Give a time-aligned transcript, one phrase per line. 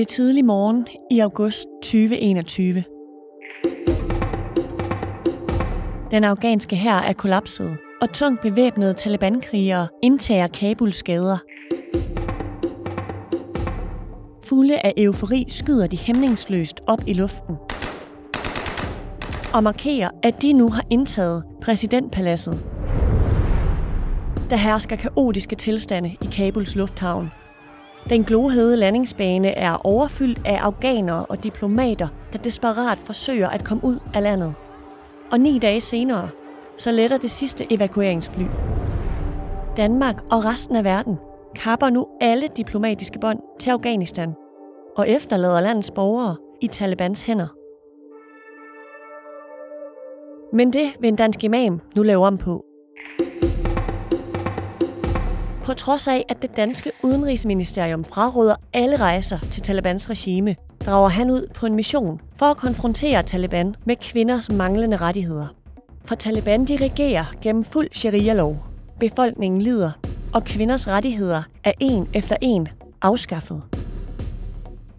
[0.00, 2.84] Det er tidlig morgen i august 2021.
[6.10, 11.38] Den afghanske hær er kollapset, og tungt bevæbnede Taliban-krigere indtager Kabuls gader.
[14.44, 17.56] Fulde af eufori skyder de hæmningsløst op i luften
[19.54, 22.64] og markerer, at de nu har indtaget præsidentpaladset.
[24.50, 27.39] Der hersker kaotiske tilstande i Kabuls lufthavn.
[28.08, 33.98] Den glohede landingsbane er overfyldt af afghanere og diplomater, der desperat forsøger at komme ud
[34.14, 34.54] af landet.
[35.30, 36.28] Og ni dage senere,
[36.76, 38.44] så letter det sidste evakueringsfly.
[39.76, 41.18] Danmark og resten af verden
[41.54, 44.34] kapper nu alle diplomatiske bånd til Afghanistan
[44.96, 47.48] og efterlader landets borgere i Talibans hænder.
[50.52, 52.64] Men det vil en dansk imam nu lave om på.
[55.64, 61.30] På trods af, at det danske udenrigsministerium fraråder alle rejser til Talibans regime, drager han
[61.30, 65.46] ud på en mission for at konfrontere Taliban med kvinders manglende rettigheder.
[66.04, 68.56] For Taliban dirigerer gennem fuld sharia-lov.
[69.00, 69.90] Befolkningen lider,
[70.32, 72.68] og kvinders rettigheder er en efter en
[73.02, 73.62] afskaffet.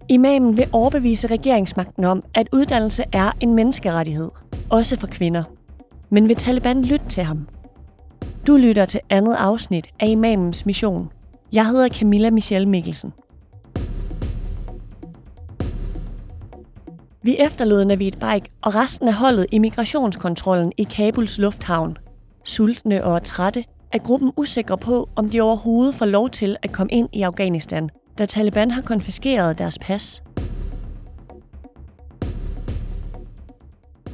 [0.09, 4.30] Imamen vil overbevise regeringsmagten om, at uddannelse er en menneskerettighed,
[4.70, 5.44] også for kvinder.
[6.09, 7.48] Men vil Taliban lytte til ham?
[8.47, 11.09] Du lytter til andet afsnit af Imamens Mission.
[11.53, 13.14] Jeg hedder Camilla Michelle Mikkelsen.
[17.23, 21.98] Vi efterlod Navid Baik og resten af holdet i migrationskontrollen i Kabuls lufthavn.
[22.44, 26.92] Sultne og trætte er gruppen usikre på, om de overhovedet får lov til at komme
[26.92, 30.23] ind i Afghanistan, da Taliban har konfiskeret deres pas.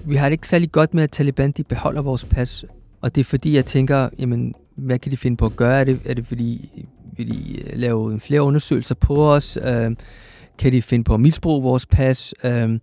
[0.05, 2.65] Vi har det ikke særlig godt med, at Taliban de beholder vores pas.
[3.07, 5.79] Og det er fordi, jeg tænker, jamen, hvad kan de finde på at gøre?
[5.79, 6.71] Er det, er det fordi,
[7.17, 9.57] vil de øh, lave flere undersøgelser på os?
[9.63, 9.95] Øh,
[10.57, 12.33] kan de finde på at misbruge vores pas?
[12.43, 12.79] Øh,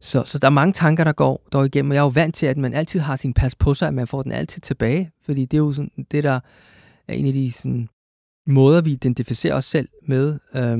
[0.00, 1.90] så, så der er mange tanker, der går, der igennem.
[1.90, 3.94] Og jeg er jo vant til, at man altid har sin pas på sig, at
[3.94, 5.10] man får den altid tilbage.
[5.24, 6.40] Fordi det er jo sådan, det, der
[7.08, 7.88] er en af de sådan,
[8.46, 10.78] måder, vi identificerer os selv med øh,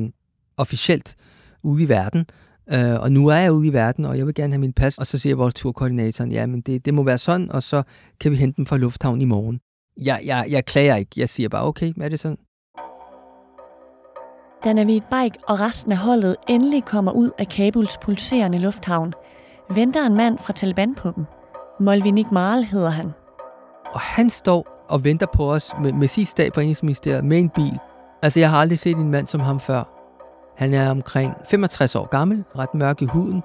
[0.56, 1.16] officielt
[1.62, 2.26] ude i verden.
[2.70, 4.98] Øh, og nu er jeg ude i verden, og jeg vil gerne have min pas.
[4.98, 7.82] Og så siger vores turkoordinatoren, ja, men det, det må være sådan, og så
[8.20, 9.60] kan vi hente dem fra lufthavn i morgen.
[9.96, 11.10] Jeg, jeg, jeg klager ikke.
[11.16, 12.38] Jeg siger bare, okay, er det sådan?
[14.64, 19.12] Da Navid Baik og resten af holdet endelig kommer ud af Kabuls pulserende lufthavn,
[19.74, 21.24] venter en mand fra Taliban på dem.
[21.80, 23.10] Molvinik Marl hedder han.
[23.92, 27.48] Og han står og venter på os med, med sidste dag på Indrigsministeriet med en
[27.48, 27.78] bil.
[28.22, 29.91] Altså, jeg har aldrig set en mand som ham før.
[30.62, 33.42] Han er omkring 65 år gammel, ret mørk i huden.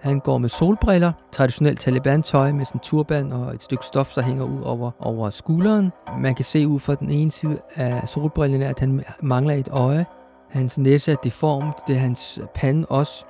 [0.00, 4.44] Han går med solbriller, traditionelt Taliban-tøj med sådan turban og et stykke stof, der hænger
[4.44, 5.92] ud over, over skulderen.
[6.18, 10.06] Man kan se ud fra den ene side af solbrillerne, at han mangler et øje.
[10.50, 13.24] Hans næse er deformt, det er hans pande også.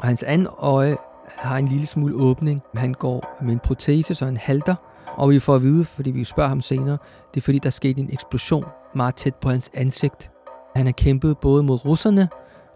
[0.00, 0.96] Og hans andet øje
[1.28, 2.62] har en lille smule åbning.
[2.74, 4.74] Han går med en protese, så han halter.
[5.16, 6.98] Og vi får at vide, fordi vi spørger ham senere,
[7.34, 8.64] det er fordi, der skete en eksplosion
[8.94, 10.30] meget tæt på hans ansigt.
[10.76, 12.28] Han har kæmpet både mod russerne,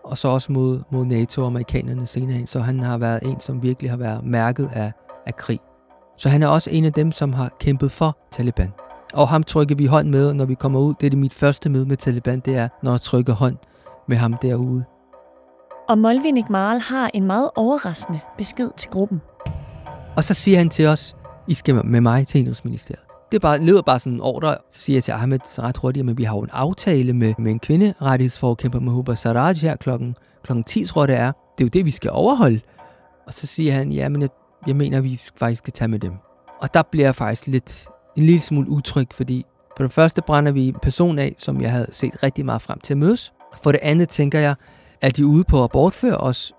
[0.05, 2.47] og så også mod, mod NATO og amerikanerne senere hen.
[2.47, 4.93] Så han har været en, som virkelig har været mærket af,
[5.27, 5.61] af krig.
[6.19, 8.73] Så han er også en af dem, som har kæmpet for Taliban.
[9.15, 10.95] Og ham trykker vi hånd med, når vi kommer ud.
[11.01, 13.57] Det er det mit første møde med Taliban, det er, når jeg trykker hånd
[14.09, 14.85] med ham derude.
[15.89, 19.21] Og Molvin Ikmal har en meget overraskende besked til gruppen.
[20.17, 21.17] Og så siger han til os,
[21.49, 23.04] I skal med mig til Indrigsministeriet.
[23.33, 24.57] Det bare, lyder bare sådan en ordre.
[24.71, 27.53] Så siger jeg til Ahmed ret hurtigt, at vi har jo en aftale med, med
[27.53, 31.33] en kvinderettighedsforkæmper Mahuba Saraj her klokken, klokken 10, tror jeg det er.
[31.33, 32.61] Det er jo det, vi skal overholde.
[33.27, 34.31] Og så siger han, ja, men jeg,
[34.67, 36.13] jeg mener, at vi faktisk skal tage med dem.
[36.61, 37.87] Og der bliver jeg faktisk lidt,
[38.17, 39.47] en lille smule utryg, fordi
[39.77, 42.81] for det første brænder vi en person af, som jeg havde set rigtig meget frem
[42.81, 43.33] til at mødes.
[43.63, 44.55] For det andet tænker jeg,
[45.01, 46.53] at de ude på at bortføre os,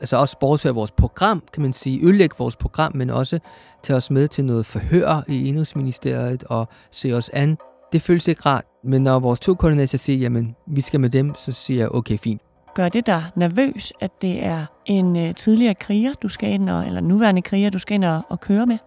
[0.00, 3.38] altså også bortføre vores program, kan man sige, ødelægge vores program, men også
[3.82, 7.56] tage os med til noget forhør i Indrigsministeriet og se os an.
[7.92, 11.34] Det føles ikke rart, men når vores to koordinater siger, jamen, vi skal med dem,
[11.34, 12.42] så siger jeg, okay, fint.
[12.74, 16.86] Gør det dig nervøs, at det er en uh, tidligere kriger, du skal ind, og,
[16.86, 18.78] eller nuværende kriger, du skal ind og, og køre med?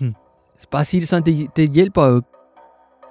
[0.00, 0.14] Hmm.
[0.70, 2.22] Bare sige det sådan, det, det hjælper jo.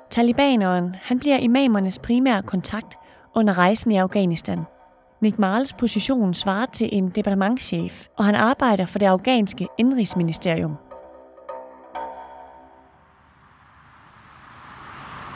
[0.10, 2.98] Talibaneren, han bliver imamernes primære kontakt
[3.36, 4.60] under rejsen i Afghanistan.
[5.26, 10.78] Nick Marles position svarer til en departementschef, og han arbejder for det afghanske indrigsministerium.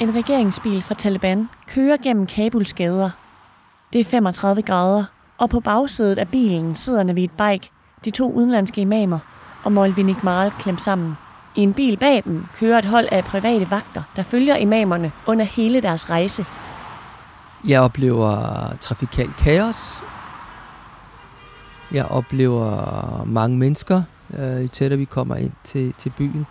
[0.01, 3.09] En regeringsbil fra Taliban kører gennem Kabuls gader.
[3.93, 5.03] Det er 35 grader,
[5.37, 7.71] og på bagsædet af bilen sidder Navid Baik,
[8.05, 9.19] de to udenlandske imamer,
[9.63, 10.19] og Molvi Nick
[10.59, 11.13] klemt sammen.
[11.55, 15.45] I en bil bag dem kører et hold af private vagter, der følger imamerne under
[15.45, 16.45] hele deres rejse
[17.67, 20.03] jeg oplever trafikal kaos.
[21.91, 24.01] Jeg oplever mange mennesker,
[24.37, 26.47] øh, jo tættere vi kommer ind til, til byen.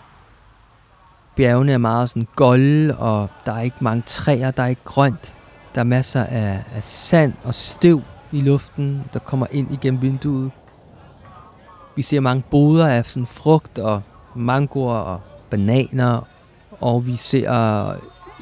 [1.36, 5.36] Bjergene er meget sådan golde, og der er ikke mange træer, der er ikke grønt.
[5.74, 8.02] Der er masser af, af sand og støv
[8.32, 10.50] i luften, der kommer ind igennem vinduet.
[11.96, 14.02] Vi ser mange boder af sådan frugt og
[14.34, 15.20] mangoer og
[15.50, 16.20] bananer,
[16.80, 17.50] og vi ser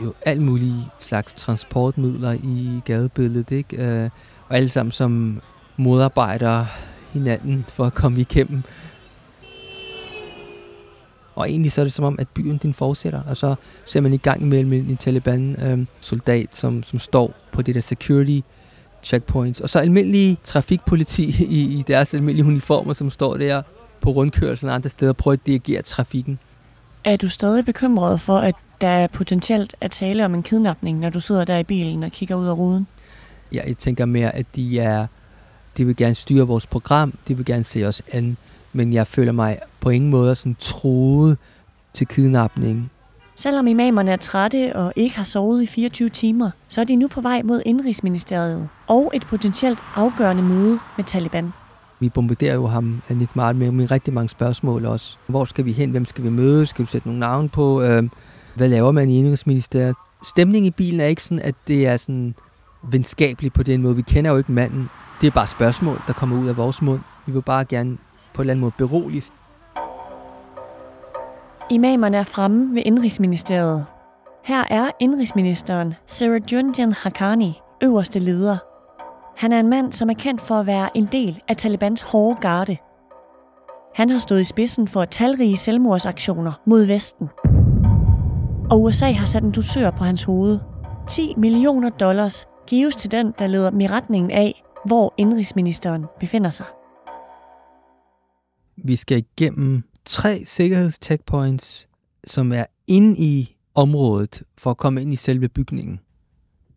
[0.03, 3.77] jo alt mulige slags transportmidler i gadebilledet, ikke?
[3.77, 4.11] Øh,
[4.49, 5.41] og alle sammen som
[5.77, 6.65] modarbejder
[7.13, 8.63] hinanden for at komme igennem.
[11.35, 13.55] Og egentlig så er det som om, at byen den fortsætter, og så
[13.85, 18.41] ser man i gang imellem en Taliban-soldat, øh, som, som står på det der security
[19.03, 23.63] checkpoints, og så almindelige trafikpoliti i, i deres almindelige uniformer, som står der
[24.01, 26.39] på rundkørslen og andre steder og prøver at dirigere trafikken.
[27.05, 31.11] Er du stadig bekymret for, at der er potentielt at tale om en kidnapning, når
[31.11, 32.87] du sidder der i bilen og kigger ud af ruden?
[33.53, 35.07] Ja, jeg tænker mere, at de er,
[35.77, 38.37] de vil gerne styre vores program, de vil gerne se os an,
[38.73, 41.39] men jeg føler mig på ingen måde sådan troet
[41.93, 42.91] til kidnapning.
[43.37, 47.09] Selvom imamerne er trætte og ikke har sovet i 24 timer, så er de nu
[47.09, 51.53] på vej mod Indrigsministeriet og et potentielt afgørende møde med Taliban.
[52.01, 55.17] Vi bombarderer jo ham, Nick Martin, med, med rigtig mange spørgsmål også.
[55.27, 55.91] Hvor skal vi hen?
[55.91, 56.67] Hvem skal vi møde?
[56.67, 57.83] Skal du sætte nogle navn på?
[57.83, 58.03] Øh,
[58.57, 59.97] hvad laver man i Indrigsministeriet?
[60.25, 62.35] Stemningen i bilen er ikke sådan, at det er sådan
[62.83, 63.97] venskabeligt på den måde.
[63.97, 64.89] Vi kender jo ikke manden.
[65.21, 67.01] Det er bare spørgsmål, der kommer ud af vores mund.
[67.27, 67.99] Vi vil bare gerne
[68.35, 69.23] på en eller anden måde berolige.
[71.71, 73.87] Imamerne er fremme ved Indrigsministeriet.
[74.45, 78.59] Her er indrigsministeren Sirajunjan Haqqani, øverste leder.
[79.37, 82.41] Han er en mand, som er kendt for at være en del af Talibans hårde
[82.41, 82.77] garde.
[83.95, 87.29] Han har stået i spidsen for talrige selvmordsaktioner mod Vesten.
[88.71, 90.59] Og USA har sat en dusør på hans hoved.
[91.09, 96.51] 10 millioner dollars gives til den, der leder dem i retningen af, hvor indrigsministeren befinder
[96.51, 96.67] sig.
[98.77, 101.89] Vi skal igennem tre sikkerhedscheckpoints,
[102.27, 106.01] som er inde i området for at komme ind i selve bygningen.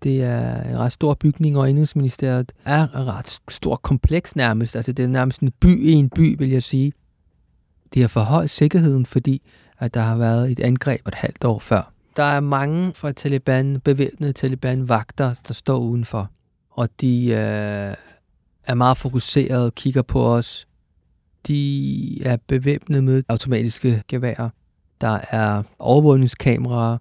[0.03, 4.75] Det er en ret stor bygning, og Indrigsministeriet er et ret stort kompleks nærmest.
[4.75, 6.93] Altså det er nærmest en by i en by, vil jeg sige.
[7.93, 9.41] Det har forhøjet sikkerheden, fordi
[9.79, 11.91] at der har været et angreb et halvt år før.
[12.15, 16.29] Der er mange fra Taliban, bevæbnede Taliban-vagter, der står udenfor.
[16.69, 17.95] Og de øh,
[18.63, 20.67] er meget fokuseret og kigger på os.
[21.47, 24.49] De er bevæbnet med automatiske geværer.
[25.01, 26.97] Der er overvågningskameraer.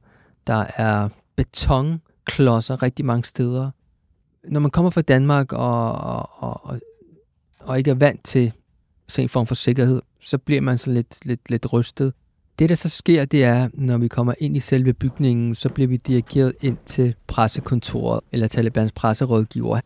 [0.47, 3.71] Der er betonklodser rigtig mange steder.
[4.45, 6.81] Når man kommer fra Danmark og, og, og,
[7.61, 8.53] og ikke er vant til
[9.09, 12.13] sådan en form for sikkerhed, så bliver man så lidt, lidt, lidt rystet.
[12.59, 15.89] Det, der så sker, det er, når vi kommer ind i selve bygningen, så bliver
[15.89, 19.81] vi dirigeret ind til pressekontoret, eller Talibans presserådgiver.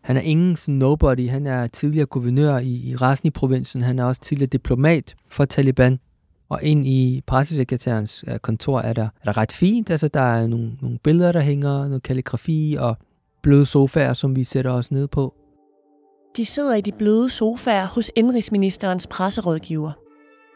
[0.00, 1.28] Han er ingen sådan nobody.
[1.28, 3.82] Han er tidligere guvernør i, i resten i provinsen.
[3.82, 5.98] Han er også tidligere diplomat for Taliban.
[6.48, 9.90] Og ind i pressesekretærens øh, kontor er der, er der ret fint.
[9.90, 12.96] Altså, der er nogle, nogle billeder, der hænger, noget kalligrafi og
[13.42, 15.34] bløde sofaer, som vi sætter os ned på.
[16.36, 20.03] De sidder i de bløde sofaer hos indrigsministerens presserådgiver.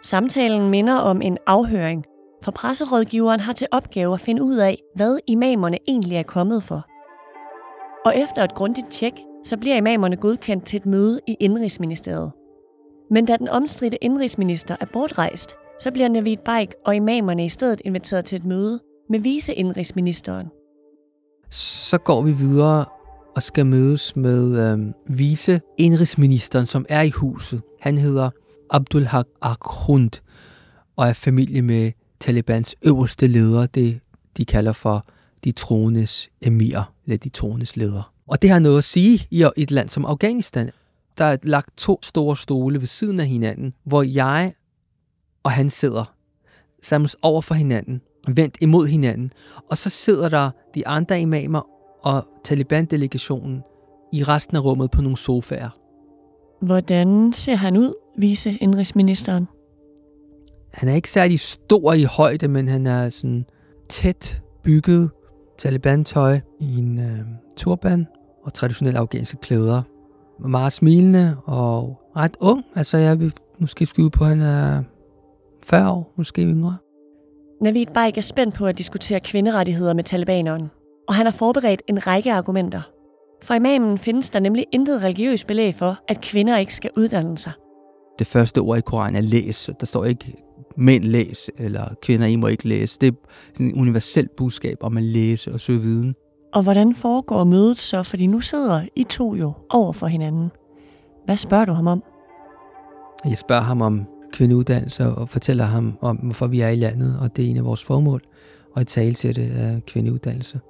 [0.03, 2.05] Samtalen minder om en afhøring,
[2.45, 6.87] for presserådgiveren har til opgave at finde ud af, hvad imamerne egentlig er kommet for.
[8.07, 9.13] Og efter et grundigt tjek,
[9.45, 12.33] så bliver imamerne godkendt til et møde i Indrigsministeriet.
[13.11, 17.83] Men da den omstridte indrigsminister er bortrejst, så bliver Navid Baik og imamerne i stedet
[17.85, 20.47] inviteret til et møde med viceindrigsministeren.
[21.51, 22.85] Så går vi videre
[23.37, 24.79] og skal mødes med øh,
[25.19, 27.63] viceindrigsministeren, som er i huset.
[27.81, 28.31] Han hedder
[28.71, 30.11] Abdul Haq Akhund
[30.97, 34.01] og er familie med Talibans øverste leder, det
[34.37, 35.05] de kalder for
[35.45, 38.13] de troendes emir, eller de troendes leder.
[38.27, 40.71] Og det har noget at sige i et land som Afghanistan.
[41.19, 44.55] Der er lagt to store stole ved siden af hinanden, hvor jeg
[45.43, 46.15] og han sidder
[46.83, 49.33] sammen over for hinanden, vendt imod hinanden.
[49.71, 51.63] Og så sidder der de andre imamer
[52.03, 53.63] og Taliban-delegationen
[54.13, 55.71] i resten af rummet på nogle sofaer.
[56.61, 59.49] Hvordan ser han ud, vice indrigsministeren?
[60.73, 63.47] Han er ikke særlig stor i højde, men han er sådan
[63.89, 65.11] tæt bygget
[65.59, 67.19] Taliban-tøj i en øh,
[67.57, 68.07] turban
[68.45, 69.83] og traditionelle afghanske klæder.
[70.49, 72.65] Meget smilende og ret ung.
[72.75, 74.83] Altså jeg vil måske skyde på, at han er
[75.65, 76.77] 40 år, måske yngre.
[77.61, 80.71] Navid Baik er spændt på at diskutere kvinderettigheder med talibaneren,
[81.09, 82.83] og han har forberedt en række argumenter.
[83.43, 87.53] For imamen findes der nemlig intet religiøst belæg for, at kvinder ikke skal uddanne sig.
[88.19, 89.71] Det første ord i Koranen er læs.
[89.81, 90.35] Der står ikke
[90.77, 92.99] mænd læs, eller kvinder I må ikke læse.
[93.01, 93.13] Det er
[93.55, 96.15] sådan et universelt budskab om at læse og søge viden.
[96.53, 98.03] Og hvordan foregår mødet så?
[98.03, 100.51] Fordi nu sidder I to jo over for hinanden.
[101.25, 102.03] Hvad spørger du ham om?
[103.25, 107.37] Jeg spørger ham om kvindeuddannelse og fortæller ham om, hvorfor vi er i landet, og
[107.37, 108.23] det er en af vores formål,
[108.75, 110.61] og i talsætte af kvindeuddannelse.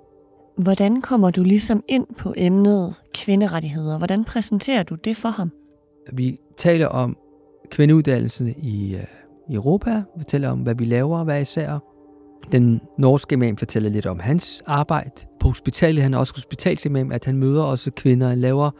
[0.59, 3.99] Hvordan kommer du ligesom ind på emnet kvinderettigheder?
[3.99, 5.51] Hvordan præsenterer du det for ham?
[6.13, 7.17] Vi taler om
[7.71, 9.01] kvindeuddannelse i, uh,
[9.51, 11.79] i Europa, vi taler om, hvad vi laver hver især.
[12.53, 15.11] Den norske imam fortæller lidt om hans arbejde.
[15.41, 18.71] På hospitalet, han er også hospitalsimam, at han møder også kvinder, han laver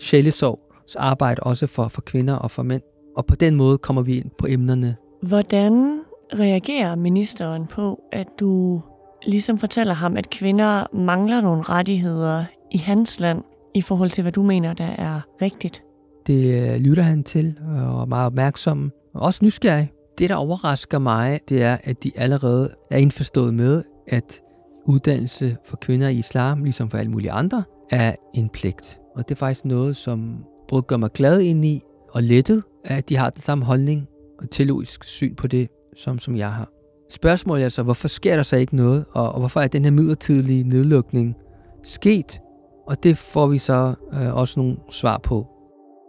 [0.00, 2.82] sjælesorgs arbejde også for, for kvinder og for mænd.
[3.16, 4.96] Og på den måde kommer vi ind på emnerne.
[5.22, 6.00] Hvordan
[6.32, 8.80] reagerer ministeren på, at du
[9.26, 13.42] ligesom fortæller ham, at kvinder mangler nogle rettigheder i hans land,
[13.74, 15.82] i forhold til, hvad du mener, der er rigtigt?
[16.26, 19.92] Det øh, lytter han til, og er meget opmærksom, og også nysgerrig.
[20.18, 24.40] Det, der overrasker mig, det er, at de allerede er indforstået med, at
[24.84, 29.00] uddannelse for kvinder i islam, ligesom for alle mulige andre, er en pligt.
[29.16, 33.08] Og det er faktisk noget, som både gør mig glad ind i og lettet, at
[33.08, 34.08] de har den samme holdning
[34.38, 36.68] og teologisk syn på det, som, som jeg har.
[37.10, 39.90] Spørgsmålet er så, hvorfor sker der så ikke noget, og, og hvorfor er den her
[39.90, 41.36] midlertidige nedlukning
[41.82, 42.40] sket?
[42.86, 45.46] Og det får vi så øh, også nogle svar på.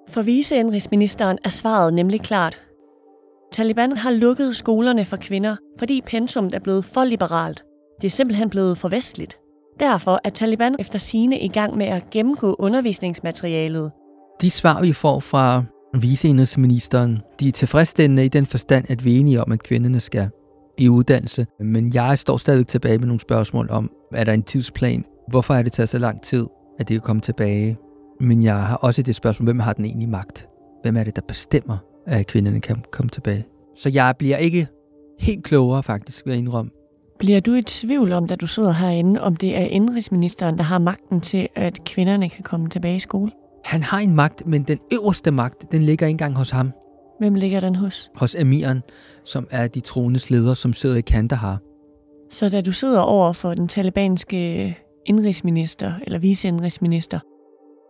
[0.10, 2.62] For viceindrigsministeren er svaret nemlig klart.
[3.52, 7.64] Taliban har lukket skolerne for kvinder, fordi pensummet er blevet for liberalt.
[8.02, 9.38] Det er simpelthen blevet for vestligt.
[9.80, 13.92] Derfor er Taliban efter sine i gang med at gennemgå undervisningsmaterialet.
[14.42, 19.20] De svar, vi får fra viceindrigsministeren, de er tilfredsstillende i den forstand, at vi er
[19.20, 20.30] enige om, at kvinderne skal
[20.78, 21.46] i uddannelse.
[21.60, 25.06] Men jeg står stadig tilbage med nogle spørgsmål om, er der en tidsplan?
[25.28, 26.48] Hvorfor er det taget så lang tid,
[26.80, 27.78] at det kan komme tilbage?
[28.20, 30.48] Men jeg har også det spørgsmål, hvem har den egentlig magt?
[30.82, 33.46] Hvem er det, der bestemmer, at kvinderne kan komme tilbage?
[33.76, 34.68] Så jeg bliver ikke
[35.20, 36.72] helt klogere faktisk ved at indrømme.
[37.20, 40.80] Bliver du i tvivl om, da du sidder herinde, om det er indrigsministeren, der har
[40.80, 43.32] magten til, at kvinderne kan komme tilbage i skole?
[43.66, 46.72] Han har en magt, men den øverste magt, den ligger ikke engang hos ham.
[47.22, 48.12] Hvem ligger den hos?
[48.16, 48.82] Hos emiren,
[49.24, 51.60] som er de troendes leder, som sidder i Kandahar.
[52.30, 57.20] Så da du sidder over for den talibanske indrigsminister, eller viceindrigsminister,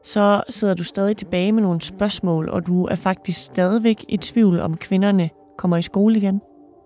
[0.04, 4.60] så sidder du stadig tilbage med nogle spørgsmål, og du er faktisk stadigvæk i tvivl
[4.60, 6.42] om kvinderne kommer i skole igen.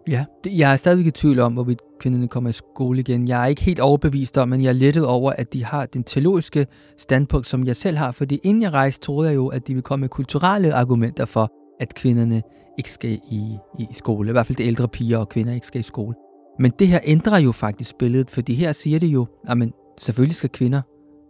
[0.08, 3.28] Ja, jeg er stadigvæk i tvivl om, hvorvidt kvinderne kommer i skole igen.
[3.28, 6.04] Jeg er ikke helt overbevist om, men jeg er lettet over, at de har den
[6.04, 8.12] teologiske standpunkt, som jeg selv har.
[8.12, 11.52] Fordi inden jeg rejste, troede jeg jo, at de ville komme med kulturelle argumenter for,
[11.79, 12.41] at kvinderne
[12.77, 14.29] ikke skal i, i skole.
[14.29, 16.15] I hvert fald de ældre piger og kvinder ikke skal i skole.
[16.60, 19.58] Men det her ændrer jo faktisk billedet, fordi her siger det jo, at
[19.98, 20.82] selvfølgelig skal kvinder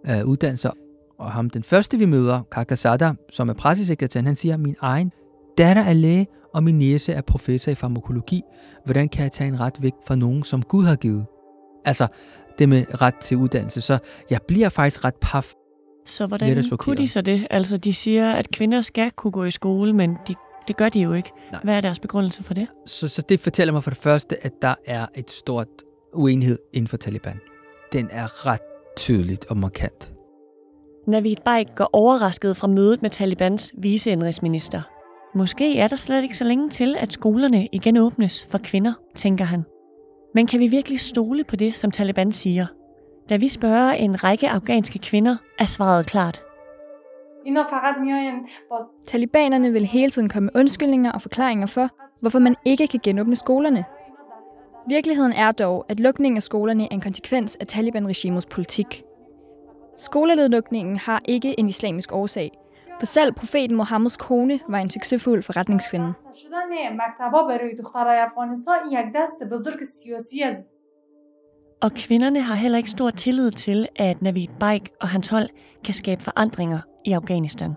[0.09, 0.71] øh, uddanne sig.
[1.19, 5.11] Og ham, den første vi møder, Kakasada, som er pressesekretæren, han siger, min egen
[5.57, 8.41] datter er læge, og min næse er professor i farmakologi.
[8.85, 11.25] Hvordan kan jeg tage en ret væk fra nogen, som Gud har givet?
[11.85, 12.07] Altså,
[12.59, 13.81] det med ret til uddannelse.
[13.81, 13.97] Så
[14.29, 15.53] jeg bliver faktisk ret paf.
[16.05, 17.47] Så hvordan kunne de så det?
[17.49, 20.35] Altså, de siger, at kvinder skal kunne gå i skole, men de,
[20.67, 21.31] det gør de jo ikke.
[21.51, 21.61] Nej.
[21.63, 22.67] Hvad er deres begrundelse for det?
[22.85, 25.67] Så, så det fortæller mig for det første, at der er et stort
[26.13, 27.39] uenighed inden for Taliban.
[27.93, 28.61] Den er ret
[28.97, 30.11] tydeligt og markant.
[31.07, 34.81] Navid Baik går overrasket fra mødet med Talibans viceindrigsminister.
[35.35, 39.45] Måske er der slet ikke så længe til, at skolerne igen åbnes for kvinder, tænker
[39.45, 39.63] han.
[40.35, 42.65] Men kan vi virkelig stole på det, som Taliban siger?
[43.29, 46.43] Da vi spørger en række afghanske kvinder, er svaret klart.
[49.07, 51.89] Talibanerne vil hele tiden komme med undskyldninger og forklaringer for,
[52.19, 53.85] hvorfor man ikke kan genåbne skolerne.
[54.89, 59.03] Virkeligheden er dog, at lukningen af skolerne er en konsekvens af Taliban-regimets politik.
[59.97, 62.51] Skoleledlukningen har ikke en islamisk årsag,
[62.99, 66.13] for selv profeten Mohammeds kone var en succesfuld forretningskvinde.
[71.85, 75.49] Og kvinderne har heller ikke stor tillid til, at Navid Baik og hans hold
[75.83, 77.71] kan skabe forandringer i Afghanistan.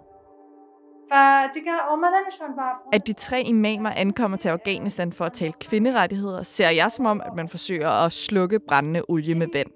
[2.93, 7.21] At de tre imamer ankommer til Afghanistan for at tale kvinderettigheder, ser jeg som om,
[7.21, 9.69] at man forsøger at slukke brændende olie med vand.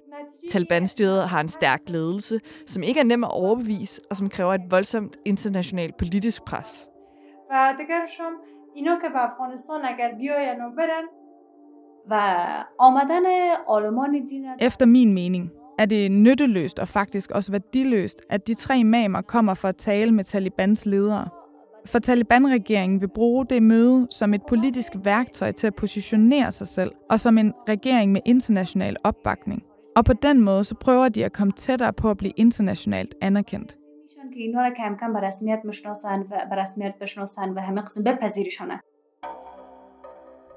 [0.50, 4.70] Taliban-styret har en stærk ledelse, som ikke er nem at overbevise, og som kræver et
[4.70, 6.88] voldsomt internationalt politisk pres.
[14.60, 19.54] Efter min mening er det nytteløst og faktisk også værdiløst, at de tre imamer kommer
[19.54, 21.28] for at tale med Talibans ledere.
[21.86, 26.92] For Taliban-regeringen vil bruge det møde som et politisk værktøj til at positionere sig selv,
[27.10, 29.62] og som en regering med international opbakning.
[29.96, 33.76] Og på den måde så prøver de at komme tættere på at blive internationalt anerkendt.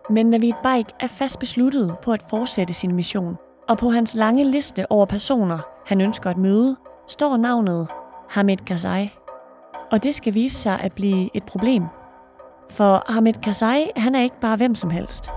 [0.10, 3.38] Men Navid Baik er fast besluttet på at fortsætte sin mission.
[3.70, 6.76] Og på hans lange liste over personer, han ønsker at møde,
[7.08, 7.88] står navnet
[8.30, 9.14] Hamid Karzai.
[9.92, 11.84] Og det skal vise sig at blive et problem.
[12.72, 15.30] For Hamid Karzai, han er ikke bare hvem som helst.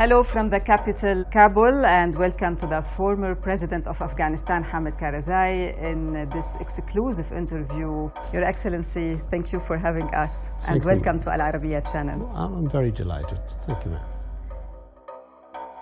[0.00, 5.76] Hello from the capital, Kabul, and welcome to the former president of Afghanistan, Hamid Karzai,
[5.90, 8.08] in this exclusive interview.
[8.32, 10.88] Your Excellency, thank you for having us, Thank and you.
[10.88, 12.18] welcome to Al Arabiya channel.
[12.34, 13.38] I'm very delighted.
[13.66, 14.00] Thank you, ma'am.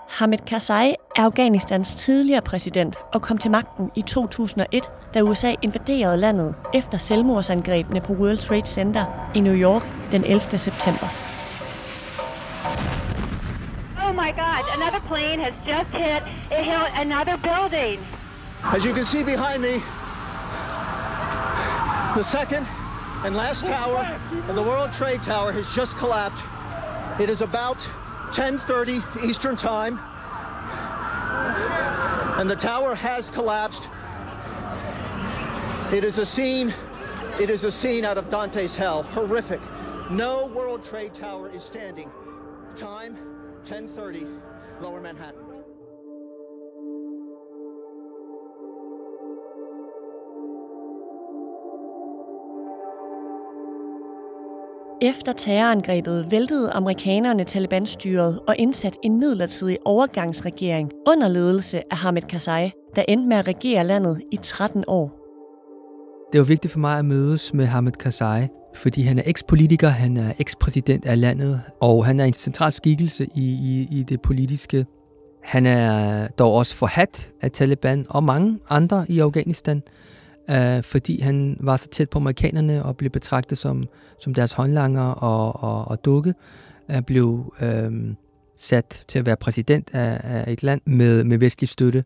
[0.09, 6.17] Hamid Karzai er Afghanistans tidligere præsident og kom til magten i 2001, da USA invaderede
[6.17, 9.83] landet efter selvmordsangrebene på World Trade Center i New York
[10.13, 10.41] den 11.
[10.59, 11.28] september.
[14.29, 17.99] My God, another plane has just hit, it hit another building.
[18.63, 19.83] As you can see behind me,
[22.15, 22.67] the second
[23.25, 26.45] and last tower of the World Trade Tower has just collapsed.
[27.19, 27.79] It is about
[28.33, 29.99] 10:30 Eastern Time,
[32.39, 33.89] and the tower has collapsed.
[35.91, 36.75] It is a scene.
[37.41, 39.05] It is a scene out of Dante's hell.
[39.05, 39.63] Horrific.
[40.11, 42.11] No World Trade Tower is standing.
[42.77, 43.17] Time
[43.69, 44.27] 10:30,
[44.83, 45.41] Lower Manhattan.
[55.03, 62.71] Efter terrorangrebet væltede amerikanerne Taliban-styret og indsatte en midlertidig overgangsregering under ledelse af Hamid Karzai,
[62.97, 65.19] der endte med at regere landet i 13 år.
[66.33, 70.17] Det var vigtigt for mig at mødes med Hamid Karzai, fordi han er ekspolitiker, han
[70.17, 74.87] er ekspræsident af landet, og han er en central skikkelse i, i, i det politiske.
[75.43, 79.83] Han er dog også forhat af Taliban og mange andre i Afghanistan,
[80.51, 83.83] øh, fordi han var så tæt på amerikanerne og blev betragtet som,
[84.21, 86.35] som deres håndlanger og, og, og dukke.
[86.91, 87.93] Han blev øh,
[88.57, 92.05] sat til at være præsident af, af et land med, med vestlig støtte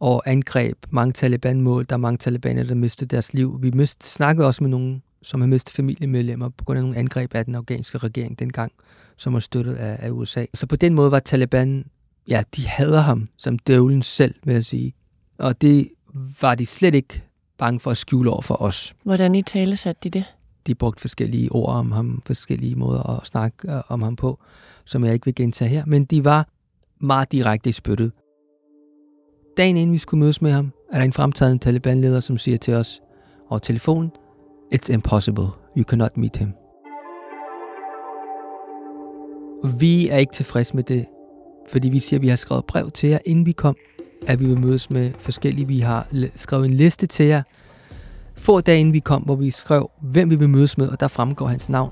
[0.00, 1.86] og angreb mange Taliban-mål.
[1.88, 3.58] Der er mange talibaner, der mistede deres liv.
[3.62, 7.34] Vi mist, snakkede også med nogen, som har mistet familiemedlemmer på grund af nogle angreb
[7.34, 8.72] af den afghanske regering dengang,
[9.16, 10.44] som var støttet af, af USA.
[10.54, 11.84] Så på den måde var Taliban,
[12.28, 14.94] ja, de hader ham som døvlen selv, vil jeg sige.
[15.38, 15.88] Og det
[16.40, 17.22] var de slet ikke
[17.58, 18.94] bange for at skjule over for os.
[19.02, 20.24] Hvordan i tale satte de det?
[20.66, 24.38] De brugte forskellige ord om ham, forskellige måder at snakke øh, om ham på,
[24.84, 26.48] som jeg ikke vil gentage her, men de var
[27.00, 28.12] meget direkte i spyttet.
[29.56, 32.74] Dagen inden vi skulle mødes med ham, er der en fremtrædende Taliban-leder, som siger til
[32.74, 33.00] os
[33.48, 34.12] over telefon,
[34.74, 35.46] It's impossible.
[35.76, 36.52] You cannot meet him.
[39.62, 41.06] Og vi er ikke tilfredse med det,
[41.68, 43.76] fordi vi siger, at vi har skrevet brev til jer, inden vi kom,
[44.26, 45.66] at vi vil mødes med forskellige.
[45.66, 47.42] Vi har skrevet en liste til jer,
[48.36, 51.08] få dage inden vi kom, hvor vi skrev, hvem vi vil mødes med, og der
[51.08, 51.90] fremgår hans navn.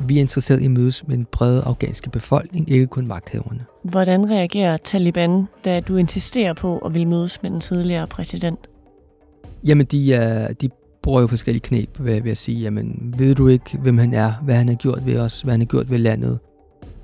[0.00, 3.64] Vi er interesseret i at mødes med den brede afghanske befolkning, ikke kun magthaverne.
[3.82, 8.58] Hvordan reagerer Taliban, da du insisterer på at ville mødes med den tidligere præsident?
[9.66, 10.68] Jamen, de, er, de
[11.02, 14.32] bruger jo forskellige knep ved, ved at sige, jamen, ved du ikke, hvem han er,
[14.42, 16.38] hvad han har gjort ved os, hvad han har gjort ved landet?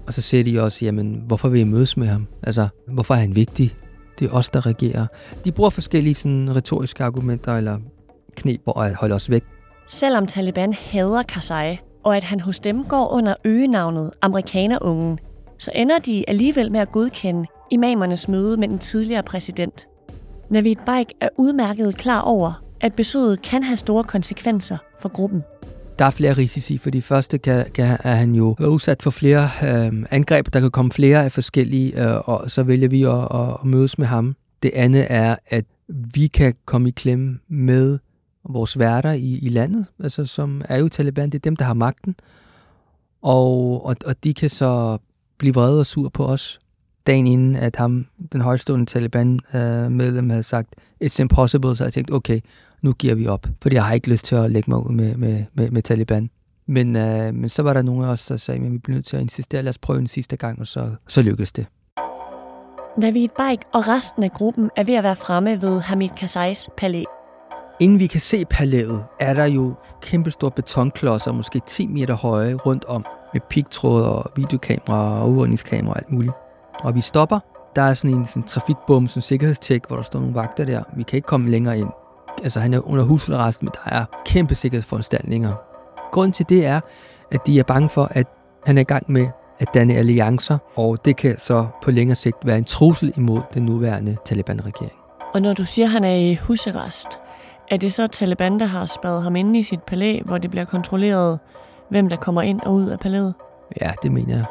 [0.07, 2.27] Og så siger de også, jamen, hvorfor vil I mødes med ham?
[2.43, 3.75] Altså, hvorfor er han vigtig?
[4.19, 5.07] Det er os, der regerer.
[5.45, 7.79] De bruger forskellige sådan, retoriske argumenter eller
[8.37, 9.45] knep for at holde os væk.
[9.89, 15.19] Selvom Taliban hader Karzai, og at han hos dem går under øgenavnet Amerikanerungen,
[15.59, 19.89] så ender de alligevel med at godkende imamernes møde med den tidligere præsident.
[20.51, 25.43] Navid Baik er udmærket klar over, at besøget kan have store konsekvenser for gruppen.
[25.99, 26.79] Der er flere risici.
[26.79, 30.53] For de første kan, kan, er han jo være udsat for flere øh, angreb.
[30.53, 33.99] Der kan komme flere af forskellige, øh, og så vælger vi at, at, at mødes
[33.99, 34.37] med ham.
[34.63, 37.99] Det andet er, at vi kan komme i klemme med
[38.49, 41.31] vores værter i, i landet, altså som er jo Taliban.
[41.31, 42.15] Det er dem, der har magten.
[43.23, 44.99] Og, og, og de kan så
[45.39, 46.59] blive vrede og sur på os.
[47.07, 52.13] Dagen inden, at ham, den højstående Taliban-medlem øh, havde sagt, it's impossible, så jeg tænkte,
[52.13, 52.41] okay,
[52.83, 55.17] nu giver vi op, fordi jeg har ikke lyst til at lægge mig ud med,
[55.17, 56.31] med, med, med Taliban.
[56.67, 59.07] Men, øh, men så var der nogle af os, der sagde, at vi bliver nødt
[59.07, 61.67] til at insistere, lad os prøve en sidste gang, og så, så lykkedes det.
[62.99, 67.03] Navid Baik og resten af gruppen er ved at være fremme ved Hamid Karzais palæ.
[67.81, 72.85] Inden vi kan se palæet, er der jo kæmpestore betonklodser, måske 10 meter høje, rundt
[72.85, 76.33] om, med pigtråd og videokamera og overvågningskamera og alt muligt.
[76.81, 77.41] Og vi stopper.
[77.77, 80.83] Der er sådan en sådan trafikbom, sådan en sikkerhedstjek, hvor der står nogle vagter der.
[80.97, 81.89] Vi kan ikke komme længere ind.
[82.43, 85.53] Altså, han er under husarrest, men der er kæmpe sikkerhedsforanstaltninger.
[86.13, 86.81] Grunden til det er,
[87.33, 88.27] at de er bange for, at
[88.67, 89.27] han er i gang med
[89.59, 93.63] at danne alliancer, og det kan så på længere sigt være en trussel imod den
[93.63, 94.93] nuværende Taliban-regering.
[95.35, 97.09] Og når du siger, at han er i husarrest,
[97.71, 100.65] er det så Taliban, der har spadet ham inde i sit palæ, hvor det bliver
[100.65, 101.39] kontrolleret,
[101.91, 103.35] hvem der kommer ind og ud af palæet?
[103.81, 104.45] Ja, det mener jeg.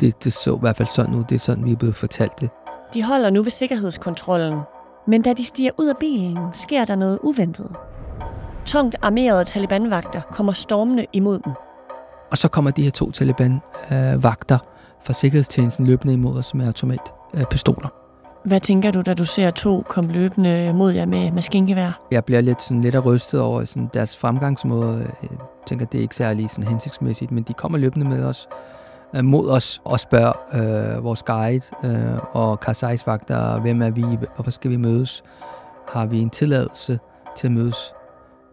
[0.00, 1.24] Det, det så i hvert fald sådan ud.
[1.24, 2.50] Det er sådan, vi er blevet fortalt det.
[2.94, 4.58] De holder nu ved sikkerhedskontrollen,
[5.06, 7.76] Men da de stiger ud af bilen, sker der noget uventet.
[8.66, 11.52] Tungt armerede talibanvagter kommer stormende imod dem.
[12.30, 14.58] Og så kommer de her to Taliban-vagter
[15.04, 17.88] fra Sikkerhedstjenesten løbende imod os med automatpistoler.
[18.44, 22.00] Hvad tænker du, da du ser to komme løbende mod jer med maskingevær?
[22.10, 25.10] Jeg bliver lidt, sådan, lidt rystet over sådan, deres fremgangsmåde.
[25.22, 25.30] Jeg
[25.66, 28.48] tænker, det er ikke særlig sådan, hensigtsmæssigt, men de kommer løbende med os
[29.20, 30.32] mod os og spørger
[30.96, 35.22] øh, vores guide øh, og Karzais vagter, hvem er vi, hvorfor skal vi mødes?
[35.88, 36.98] Har vi en tilladelse
[37.36, 37.76] til at mødes?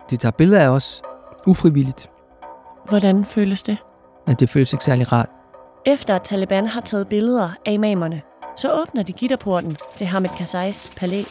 [0.09, 1.01] De tager billeder af os
[1.47, 2.09] ufrivilligt.
[2.89, 3.77] Hvordan føles det?
[4.27, 5.29] At det føles ikke særlig rart.
[5.85, 8.21] Efter at Taliban har taget billeder af imamerne,
[8.55, 11.23] så åbner de gitterporten til Hamid Karzais palæ.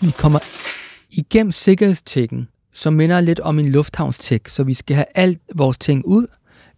[0.00, 0.38] Vi kommer
[1.10, 6.06] igennem sikkerhedstjekken, som minder lidt om en lufthavnstjek, så vi skal have alt vores ting
[6.06, 6.26] ud.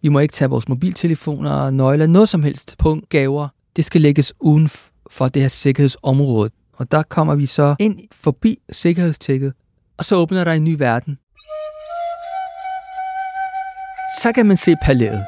[0.01, 3.47] Vi må ikke tage vores mobiltelefoner, nøgler, noget som helst, på gaver.
[3.75, 4.69] Det skal lægges uden
[5.11, 6.49] for det her sikkerhedsområde.
[6.73, 9.53] Og der kommer vi så ind forbi sikkerhedstjekket,
[9.97, 11.17] og så åbner der en ny verden.
[14.21, 15.25] Så kan man se palæet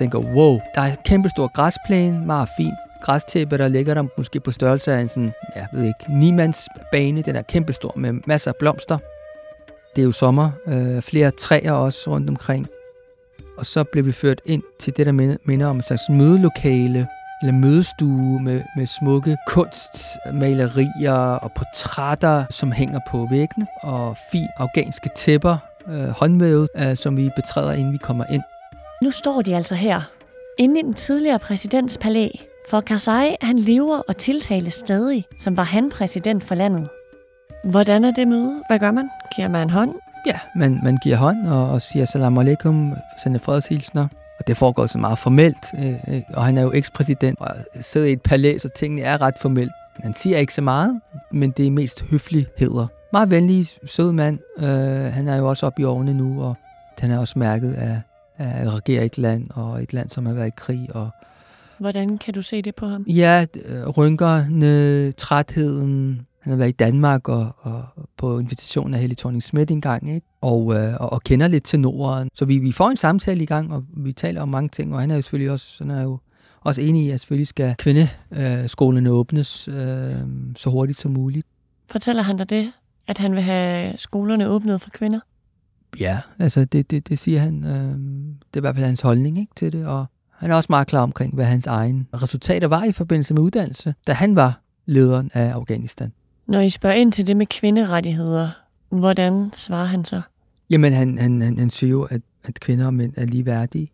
[0.00, 4.50] tænker, wow, der er kæmpe stor græsplæne, meget fint græstæppe, der ligger der måske på
[4.50, 7.22] størrelse af en sådan, jeg ved ikke, nimandsbane.
[7.22, 8.98] Den er kæmpestor med masser af blomster.
[9.96, 12.66] Det er jo sommer, øh, flere træer også rundt omkring.
[13.58, 17.08] Og så blev vi ført ind til det, der minder om en slags mødelokale,
[17.42, 25.10] eller mødestue med, med smukke kunstmalerier og portrætter, som hænger på væggene, og fine afghanske
[25.16, 25.56] tæpper,
[25.88, 28.42] øh, håndvævet, øh, som vi betræder, inden vi kommer ind.
[29.02, 30.00] Nu står de altså her,
[30.58, 32.28] inde i den tidligere præsidents palæ,
[32.70, 36.88] for Karzai han lever og tiltales stadig, som var han præsident for landet.
[37.64, 38.62] Hvordan er det møde?
[38.68, 39.08] Hvad gør man?
[39.36, 39.94] Giver man hånd?
[40.26, 44.08] Ja, man, man giver hånd og, og siger salam alaikum, sender fredshilsner.
[44.38, 48.06] Og det foregår så meget formelt, øh, øh, og han er jo ekspræsident og sidder
[48.06, 49.72] i et palæ, så tingene er ret formelt.
[50.02, 51.00] Han siger ikke så meget,
[51.32, 52.86] men det er mest høfligheder.
[53.12, 54.38] Meget venlig, sød mand.
[54.58, 56.56] Øh, han er jo også oppe i årene nu, og
[56.98, 58.00] han er også mærket af
[58.38, 60.88] at regere et land, og et land, som har været i krig.
[60.94, 61.10] Og
[61.78, 63.02] Hvordan kan du se det på ham?
[63.08, 63.46] Ja,
[63.96, 66.26] rynkerne, trætheden.
[66.40, 67.84] Han har været i Danmark og, og
[68.16, 70.26] på invitation af Helle thorning Schmidt en gang, ikke?
[70.40, 72.28] Og, øh, og, og kender lidt til Norden.
[72.34, 75.00] Så vi, vi får en samtale i gang, og vi taler om mange ting, og
[75.00, 76.18] han er jo selvfølgelig også, han er jo
[76.60, 80.14] også enig i, at selvfølgelig skal kvindeskolerne åbnes øh,
[80.56, 81.46] så hurtigt som muligt.
[81.90, 82.72] Fortæller han dig det,
[83.06, 85.20] at han vil have skolerne åbnet for kvinder?
[86.00, 87.64] Ja, altså det, det, det siger han.
[87.64, 90.66] Øh, det er i hvert fald hans holdning ikke, til det, og han er også
[90.70, 94.60] meget klar omkring, hvad hans egen resultater var i forbindelse med uddannelse, da han var
[94.86, 96.12] lederen af Afghanistan.
[96.50, 98.50] Når I spørger ind til det med kvinderettigheder,
[98.88, 100.20] hvordan svarer han så?
[100.70, 103.88] Jamen, han, han, han, han siger jo, at, at kvinder og mænd er ligeværdige,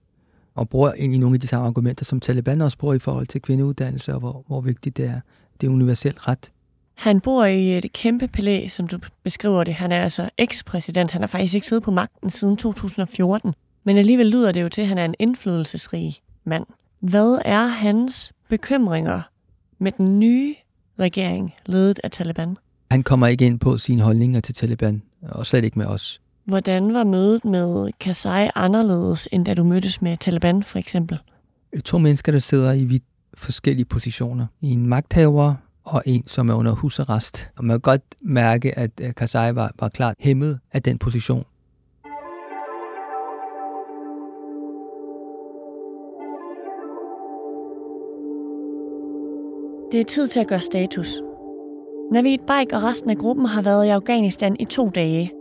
[0.54, 3.42] og bruger egentlig nogle af de samme argumenter, som Taliban også bruger i forhold til
[3.42, 5.20] kvindeuddannelse, og hvor, hvor vigtigt det er.
[5.60, 6.50] Det er universelt ret.
[6.94, 9.74] Han bor i et kæmpe palæ, som du beskriver det.
[9.74, 11.10] Han er altså ekspræsident.
[11.10, 13.54] Han har faktisk ikke siddet på magten siden 2014.
[13.84, 16.66] Men alligevel lyder det jo til, at han er en indflydelsesrig mand.
[17.00, 19.22] Hvad er hans bekymringer
[19.78, 20.54] med den nye
[21.00, 22.56] regering, ledet af Taliban?
[22.90, 26.20] Han kommer ikke ind på sine holdninger til Taliban, og slet ikke med os.
[26.44, 31.18] Hvordan var mødet med Karzai anderledes, end da du mødtes med Taliban, for eksempel?
[31.84, 33.04] To mennesker, der sidder i vidt
[33.34, 34.46] forskellige positioner.
[34.62, 35.54] En magthaver
[35.84, 37.50] og en, som er under husarrest.
[37.56, 41.44] Og man kan godt mærke, at Karzai var, var klart hæmmet af den position.
[49.96, 51.22] Det er tid til at gøre status.
[52.12, 55.32] Navid Baik og resten af gruppen har været i Afghanistan i to dage,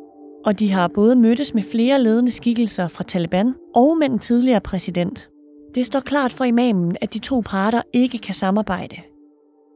[0.46, 4.60] og de har både mødtes med flere ledende skikkelser fra Taliban og med den tidligere
[4.62, 5.30] præsident.
[5.76, 8.96] Det står klart for imamen, at de to parter ikke kan samarbejde,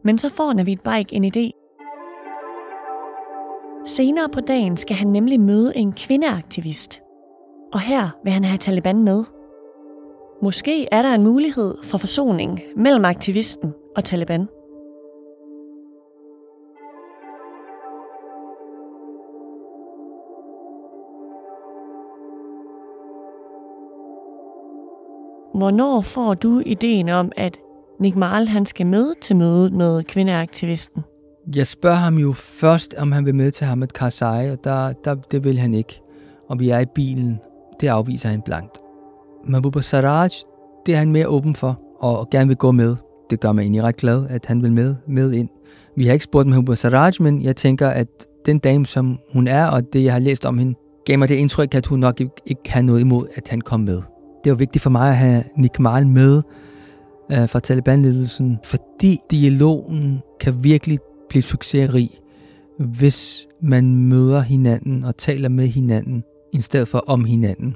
[0.03, 1.51] men så får Navid Baik en idé.
[3.85, 7.01] Senere på dagen skal han nemlig møde en kvindeaktivist.
[7.73, 9.23] Og her vil han have Taliban med.
[10.41, 14.47] Måske er der en mulighed for forsoning mellem aktivisten og Taliban.
[25.59, 27.57] Hvornår får du ideen om, at
[27.99, 31.01] Nick Marl han skal med til mødet med kvindeaktivisten?
[31.55, 35.15] Jeg spørger ham jo først, om han vil med til Hamid Karzai, og der, der,
[35.15, 36.01] det vil han ikke.
[36.49, 37.39] Og vi er i bilen.
[37.81, 38.77] Det afviser han blankt.
[39.47, 40.29] Mahbub Saraj,
[40.85, 42.95] det er han mere åben for, og gerne vil gå med.
[43.29, 45.49] Det gør mig egentlig ret glad, at han vil med, med ind.
[45.95, 48.07] Vi har ikke spurgt Mahbub Saraj, men jeg tænker, at
[48.45, 51.35] den dame, som hun er, og det, jeg har læst om hende, gav mig det
[51.35, 54.01] indtryk, at hun nok ikke, ikke har noget imod, at han kom med.
[54.43, 56.41] Det var vigtigt for mig at have Nick Mal med,
[57.31, 60.99] øh, fra Taliban-ledelsen, fordi dialogen kan virkelig
[61.29, 62.09] blive succesrig,
[62.79, 66.23] hvis man møder hinanden og taler med hinanden,
[66.53, 67.75] i stedet for om hinanden.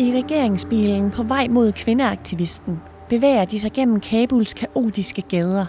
[0.00, 2.76] I regeringsbilen på vej mod kvindeaktivisten
[3.08, 5.66] bevæger de sig gennem Kabuls kaotiske gader.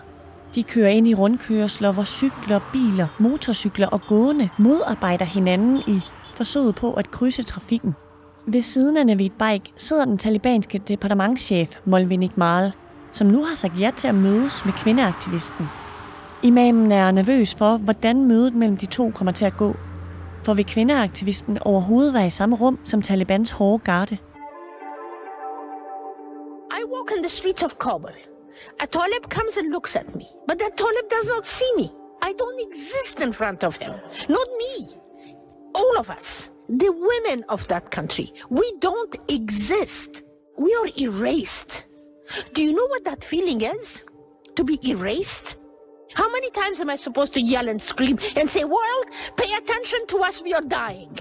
[0.55, 5.99] De kører ind i rundkørsler, hvor cykler, biler, motorcykler og gående modarbejder hinanden i
[6.35, 7.93] forsøget på at krydse trafikken.
[8.51, 12.71] Ved siden af Navid Bike sidder den talibanske departementschef Molvin Iqmal,
[13.11, 15.65] som nu har sagt ja til at mødes med kvindeaktivisten.
[16.43, 19.75] Imamen er nervøs for, hvordan mødet mellem de to kommer til at gå.
[20.43, 24.17] For vil kvindeaktivisten overhovedet være i samme rum som Talibans hårde garde?
[26.71, 28.15] I walk in the streets of Kabul.
[28.79, 31.87] A Talib comes and looks at me, but that Talib does not see me.
[32.27, 33.91] I don't exist in front of him.
[34.29, 34.73] Not me.
[35.75, 36.51] All of us.
[36.69, 38.31] The women of that country.
[38.49, 40.23] We don't exist.
[40.57, 41.85] We are erased.
[42.53, 44.05] Do you know what that feeling is?
[44.55, 45.57] To be erased?
[46.13, 49.05] How many times am I supposed to yell and scream and say, world,
[49.37, 51.17] pay attention to us, we are dying?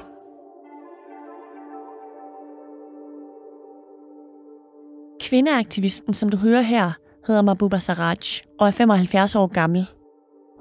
[5.21, 6.93] Kvindeaktivisten, som du hører her,
[7.27, 9.87] hedder Mahbuba Saraj og er 75 år gammel.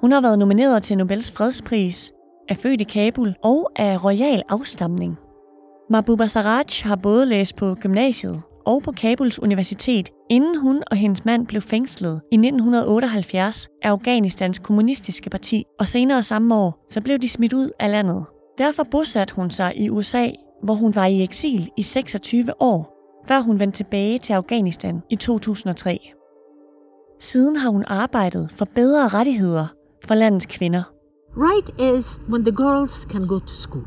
[0.00, 2.12] Hun har været nomineret til Nobels fredspris,
[2.48, 5.18] er født i Kabul og er royal afstamning.
[5.90, 11.24] Mahbuba Saraj har både læst på gymnasiet og på Kabuls Universitet, inden hun og hendes
[11.24, 17.18] mand blev fængslet i 1978 af Afghanistans kommunistiske parti, og senere samme år så blev
[17.18, 18.24] de smidt ud af landet.
[18.58, 20.28] Derfor bosatte hun sig i USA,
[20.62, 22.94] hvor hun var i eksil i 26 år,
[23.26, 26.12] før hun vendte tilbage til Afghanistan i 2003.
[27.20, 29.66] Siden har hun arbejdet for bedre rettigheder
[30.04, 30.97] for landets kvinder.
[31.38, 33.86] Right is when the girls can go to school.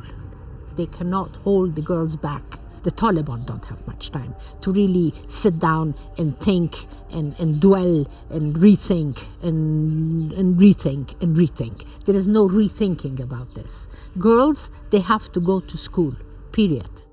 [0.77, 2.45] They cannot hold the girls back.
[2.83, 8.07] The Taliban don't have much time to really sit down and think and, and dwell
[8.29, 12.05] and rethink and, and rethink and rethink.
[12.05, 13.89] There is no rethinking about this.
[14.17, 16.13] Girls, they have to go to school,
[16.53, 17.03] period.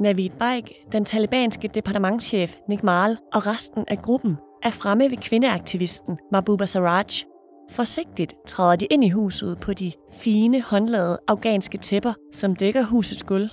[0.00, 6.18] Navid Baik, den talibanske departementschef Nick Mal og resten af gruppen er fremme ved kvindeaktivisten
[6.32, 7.33] Mahbuba Saraj.
[7.70, 13.22] Forsigtigt træder de ind i huset på de fine, håndlavede afghanske tæpper, som dækker husets
[13.22, 13.48] gulv.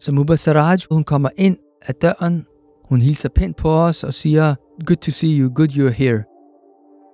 [0.00, 2.46] Så Muba Saraj, hun kommer ind af døren,
[2.84, 4.54] hun hilser pænt på os og siger,
[4.86, 6.22] good to see you, good you're here.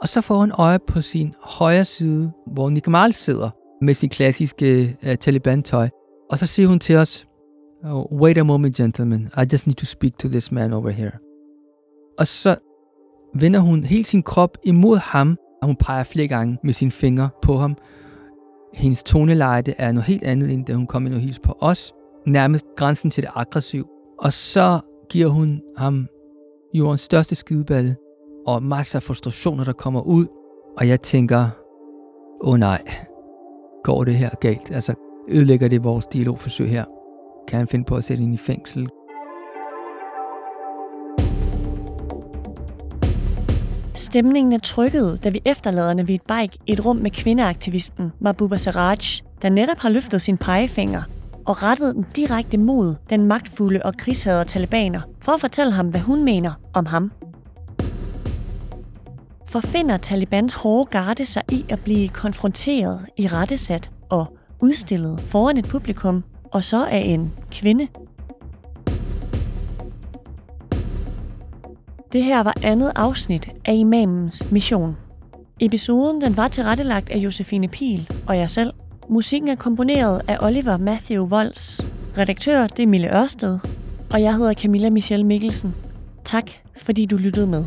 [0.00, 3.50] Og så får hun øje på sin højre side, hvor Nikamal sidder
[3.82, 5.88] med sin klassiske uh, Taliban-tøj.
[6.30, 7.26] Og så siger hun til os,
[7.86, 9.30] Oh, wait a moment, gentlemen.
[9.36, 11.12] I just need to speak to this man over here.
[12.18, 12.56] Og så
[13.34, 17.28] vender hun hele sin krop imod ham, og hun peger flere gange med sine fingre
[17.42, 17.76] på ham.
[18.74, 21.92] Hendes toneleje er noget helt andet, end da hun kom ind og hilste på os.
[22.26, 23.88] Nærmest grænsen til det aggressiv.
[24.18, 26.06] Og så giver hun ham
[26.74, 27.96] jordens største skideballe,
[28.46, 30.26] og masser af frustrationer, der kommer ud.
[30.76, 31.48] Og jeg tænker,
[32.40, 32.82] åh oh nej,
[33.84, 34.70] går det her galt?
[34.70, 34.94] Altså,
[35.28, 36.84] ødelægger det vores dialogforsøg her?
[37.48, 38.88] Kan han finde på at sætte hende i fængsel?
[44.14, 48.98] Stemningen er trykket, da vi efterlader Navid Baik i et rum med kvindeaktivisten Mahbuba Saraj,
[49.42, 51.02] der netop har løftet sin pegefinger
[51.44, 56.00] og rettet den direkte mod den magtfulde og krigshader talibaner, for at fortælle ham, hvad
[56.00, 57.12] hun mener om ham.
[59.48, 65.68] Forfinder Talibans hårde garde sig i at blive konfronteret, i rettesat og udstillet foran et
[65.68, 67.88] publikum, og så af en kvinde.
[72.14, 74.96] Det her var andet afsnit af Imamens Mission.
[75.60, 78.72] Episoden den var tilrettelagt af Josefine Pil og jeg selv.
[79.08, 81.80] Musikken er komponeret af Oliver Matthew Volds.
[82.18, 83.58] Redaktør det er Mille Ørsted.
[84.10, 85.74] Og jeg hedder Camilla Michelle Mikkelsen.
[86.24, 86.50] Tak
[86.82, 87.64] fordi du lyttede med.